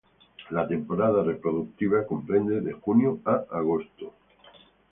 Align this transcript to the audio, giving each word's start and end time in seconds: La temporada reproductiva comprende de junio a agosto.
La 0.49 0.67
temporada 0.67 1.21
reproductiva 1.21 2.07
comprende 2.07 2.59
de 2.61 2.73
junio 2.73 3.19
a 3.23 3.45
agosto. 3.51 4.11